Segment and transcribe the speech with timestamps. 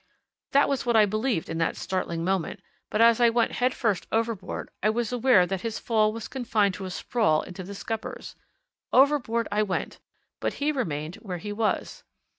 [0.53, 2.59] That was what I believed in that startling moment
[2.89, 6.73] but as I went head first overboard I was aware that his fall was confined
[6.73, 8.35] to a sprawl into the scuppers.
[8.91, 9.99] Overboard I went!
[10.39, 12.03] but he remained where he was.